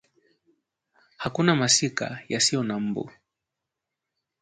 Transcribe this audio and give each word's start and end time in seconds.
Hakuna 1.17 1.55
masika 1.55 2.19
yasiyokuwa 2.29 2.67
na 2.67 2.79
mbu 2.79 3.11